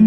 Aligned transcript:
It 0.00 0.06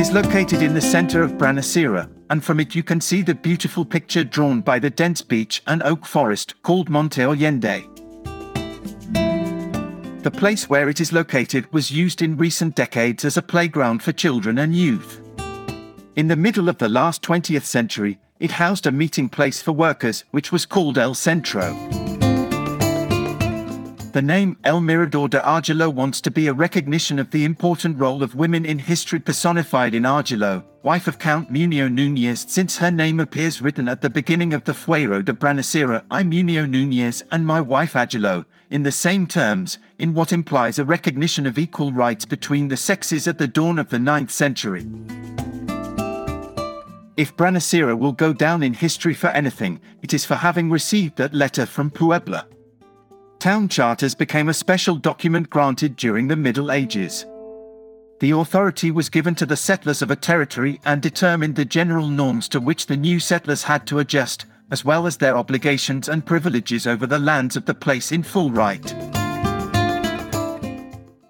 is 0.00 0.12
located 0.12 0.62
in 0.62 0.72
the 0.72 0.80
center 0.80 1.22
of 1.22 1.32
Brañosera, 1.32 2.08
and 2.30 2.42
from 2.42 2.60
it 2.60 2.74
you 2.74 2.82
can 2.82 2.98
see 3.00 3.20
the 3.20 3.34
beautiful 3.34 3.84
picture 3.84 4.24
drawn 4.24 4.62
by 4.62 4.78
the 4.78 4.88
dense 4.88 5.20
beech 5.20 5.62
and 5.66 5.82
oak 5.82 6.06
forest 6.06 6.54
called 6.62 6.88
Monte 6.88 7.20
Allende. 7.20 7.86
The 10.22 10.32
place 10.32 10.70
where 10.70 10.88
it 10.88 11.00
is 11.00 11.12
located 11.12 11.70
was 11.74 11.90
used 11.90 12.22
in 12.22 12.38
recent 12.38 12.74
decades 12.74 13.26
as 13.26 13.36
a 13.36 13.42
playground 13.42 14.02
for 14.02 14.12
children 14.12 14.58
and 14.58 14.74
youth. 14.74 15.27
In 16.18 16.26
the 16.26 16.34
middle 16.34 16.68
of 16.68 16.78
the 16.78 16.88
last 16.88 17.22
20th 17.22 17.62
century, 17.62 18.18
it 18.40 18.50
housed 18.50 18.88
a 18.88 18.90
meeting 18.90 19.28
place 19.28 19.62
for 19.62 19.70
workers, 19.70 20.24
which 20.32 20.50
was 20.50 20.66
called 20.66 20.98
El 20.98 21.14
Centro. 21.14 21.74
The 24.10 24.20
name 24.20 24.56
El 24.64 24.80
Mirador 24.80 25.28
de 25.28 25.38
Argilo 25.38 25.94
wants 25.94 26.20
to 26.22 26.32
be 26.32 26.48
a 26.48 26.52
recognition 26.52 27.20
of 27.20 27.30
the 27.30 27.44
important 27.44 28.00
role 28.00 28.24
of 28.24 28.34
women 28.34 28.64
in 28.64 28.80
history 28.80 29.20
personified 29.20 29.94
in 29.94 30.02
Argilo, 30.02 30.64
wife 30.82 31.06
of 31.06 31.20
Count 31.20 31.52
Munio 31.52 31.86
Nunez, 31.86 32.44
since 32.48 32.78
her 32.78 32.90
name 32.90 33.20
appears 33.20 33.62
written 33.62 33.88
at 33.88 34.00
the 34.00 34.10
beginning 34.10 34.52
of 34.52 34.64
the 34.64 34.72
Fuero 34.72 35.24
de 35.24 35.32
Brañosera, 35.32 36.02
I 36.10 36.24
Munio 36.24 36.66
Nunez 36.66 37.22
and 37.30 37.46
my 37.46 37.60
wife 37.60 37.92
Argilo, 37.92 38.44
in 38.70 38.82
the 38.82 38.90
same 38.90 39.28
terms, 39.28 39.78
in 40.00 40.14
what 40.14 40.32
implies 40.32 40.80
a 40.80 40.84
recognition 40.84 41.46
of 41.46 41.58
equal 41.58 41.92
rights 41.92 42.24
between 42.24 42.66
the 42.66 42.76
sexes 42.76 43.28
at 43.28 43.38
the 43.38 43.46
dawn 43.46 43.78
of 43.78 43.90
the 43.90 43.98
9th 43.98 44.32
century. 44.32 44.84
If 47.18 47.36
Brañosera 47.36 47.98
will 47.98 48.12
go 48.12 48.32
down 48.32 48.62
in 48.62 48.74
history 48.74 49.12
for 49.12 49.26
anything, 49.30 49.80
it 50.02 50.14
is 50.14 50.24
for 50.24 50.36
having 50.36 50.70
received 50.70 51.16
that 51.16 51.34
letter 51.34 51.66
from 51.66 51.90
Puebla. 51.90 52.46
Town 53.40 53.68
charters 53.68 54.14
became 54.14 54.48
a 54.48 54.54
special 54.54 54.94
document 54.94 55.50
granted 55.50 55.96
during 55.96 56.28
the 56.28 56.36
Middle 56.36 56.70
Ages. 56.70 57.26
The 58.20 58.30
authority 58.30 58.92
was 58.92 59.08
given 59.08 59.34
to 59.34 59.46
the 59.46 59.56
settlers 59.56 60.00
of 60.00 60.12
a 60.12 60.16
territory 60.16 60.80
and 60.84 61.02
determined 61.02 61.56
the 61.56 61.64
general 61.64 62.06
norms 62.06 62.48
to 62.50 62.60
which 62.60 62.86
the 62.86 62.96
new 62.96 63.18
settlers 63.18 63.64
had 63.64 63.84
to 63.88 63.98
adjust, 63.98 64.46
as 64.70 64.84
well 64.84 65.04
as 65.04 65.16
their 65.16 65.36
obligations 65.36 66.08
and 66.08 66.24
privileges 66.24 66.86
over 66.86 67.04
the 67.04 67.18
lands 67.18 67.56
of 67.56 67.66
the 67.66 67.74
place 67.74 68.12
in 68.12 68.22
full 68.22 68.52
right. 68.52 68.94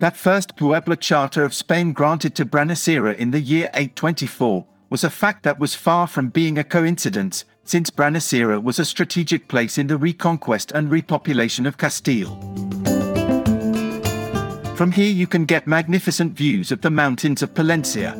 That 0.00 0.18
first 0.18 0.54
Puebla 0.54 0.96
Charter 0.96 1.44
of 1.44 1.54
Spain 1.54 1.94
granted 1.94 2.34
to 2.34 2.44
Brañosera 2.44 3.16
in 3.16 3.30
the 3.30 3.40
year 3.40 3.70
824 3.72 4.66
was 4.90 5.04
a 5.04 5.10
fact 5.10 5.42
that 5.42 5.58
was 5.58 5.74
far 5.74 6.06
from 6.06 6.28
being 6.28 6.58
a 6.58 6.64
coincidence, 6.64 7.44
since 7.64 7.90
Brañosera 7.90 8.62
was 8.62 8.78
a 8.78 8.84
strategic 8.84 9.48
place 9.48 9.76
in 9.76 9.86
the 9.86 9.98
reconquest 9.98 10.72
and 10.72 10.90
repopulation 10.90 11.66
of 11.66 11.76
Castile. 11.76 12.36
From 14.74 14.92
here 14.92 15.12
you 15.12 15.26
can 15.26 15.44
get 15.44 15.66
magnificent 15.66 16.34
views 16.34 16.70
of 16.72 16.80
the 16.80 16.90
mountains 16.90 17.42
of 17.42 17.52
Palencia. 17.52 18.12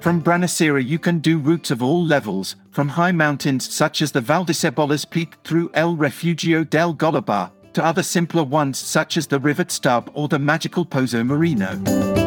From 0.00 0.22
Brañosera 0.22 0.86
you 0.86 0.98
can 0.98 1.18
do 1.18 1.38
routes 1.38 1.70
of 1.70 1.82
all 1.82 2.04
levels, 2.04 2.56
from 2.70 2.88
high 2.88 3.12
mountains 3.12 3.68
such 3.68 4.00
as 4.00 4.12
the 4.12 4.20
Valdecebollas 4.20 5.10
Peak 5.10 5.34
through 5.44 5.70
El 5.74 5.96
Refugio 5.96 6.62
del 6.62 6.94
Golobar, 6.94 7.50
to 7.74 7.84
other 7.84 8.02
simpler 8.02 8.44
ones 8.44 8.78
such 8.78 9.16
as 9.16 9.26
the 9.26 9.40
Rivet 9.40 9.70
Stub 9.70 10.10
or 10.14 10.28
the 10.28 10.38
magical 10.38 10.86
Pozo 10.86 11.26
Marino. 11.26 12.25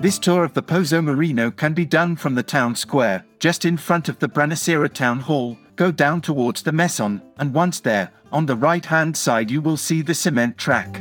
This 0.00 0.18
tour 0.18 0.44
of 0.44 0.54
the 0.54 0.62
Pozo 0.62 1.02
Marino 1.04 1.50
can 1.50 1.74
be 1.74 1.84
done 1.84 2.16
from 2.16 2.34
the 2.34 2.42
town 2.42 2.74
square, 2.74 3.22
just 3.38 3.66
in 3.66 3.76
front 3.76 4.08
of 4.08 4.18
the 4.18 4.30
Brañosera 4.30 4.90
Town 4.90 5.20
Hall, 5.20 5.58
go 5.76 5.92
down 5.92 6.22
towards 6.22 6.62
the 6.62 6.72
Meson, 6.72 7.20
and 7.36 7.52
once 7.52 7.80
there, 7.80 8.10
on 8.32 8.46
the 8.46 8.56
right 8.56 8.86
hand 8.86 9.14
side, 9.14 9.50
you 9.50 9.60
will 9.60 9.76
see 9.76 10.00
the 10.00 10.14
cement 10.14 10.56
track. 10.56 10.98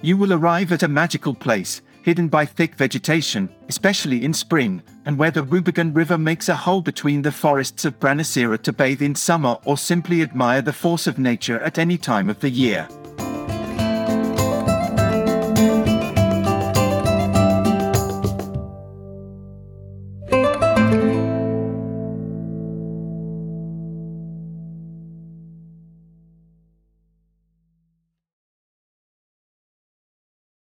You 0.00 0.16
will 0.16 0.32
arrive 0.32 0.72
at 0.72 0.82
a 0.82 0.88
magical 0.88 1.34
place, 1.34 1.82
hidden 2.00 2.28
by 2.28 2.46
thick 2.46 2.74
vegetation, 2.74 3.50
especially 3.68 4.24
in 4.24 4.32
spring, 4.32 4.82
and 5.04 5.18
where 5.18 5.30
the 5.30 5.44
Rubagón 5.44 5.94
River 5.94 6.16
makes 6.16 6.48
a 6.48 6.56
hole 6.56 6.80
between 6.80 7.20
the 7.20 7.32
forests 7.32 7.84
of 7.84 8.00
Brañosera 8.00 8.62
to 8.62 8.72
bathe 8.72 9.02
in 9.02 9.14
summer 9.14 9.58
or 9.66 9.76
simply 9.76 10.22
admire 10.22 10.62
the 10.62 10.72
force 10.72 11.06
of 11.06 11.18
nature 11.18 11.60
at 11.60 11.76
any 11.76 11.98
time 11.98 12.30
of 12.30 12.40
the 12.40 12.48
year. 12.48 12.88